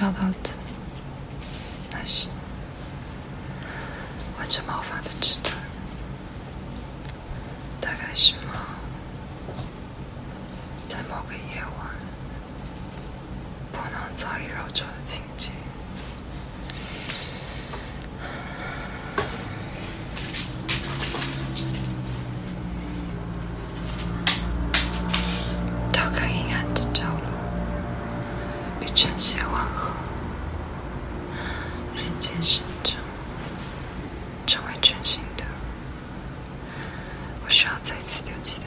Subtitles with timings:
[0.00, 0.50] 找到的，
[1.92, 2.30] 那是
[4.38, 5.54] 完全毛发的纸团。
[7.82, 8.64] 大概是吗。
[10.86, 11.90] 在某个夜晚。
[13.70, 15.50] 不能早已揉皱的情节。
[25.92, 27.20] 打开阴暗的角落。
[28.80, 29.89] 与晨曦吻合。
[32.20, 32.96] 人间生长，
[34.46, 35.44] 成为全新的。
[37.42, 38.59] 我需要再次丢弃